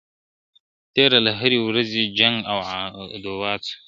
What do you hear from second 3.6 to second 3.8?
سو,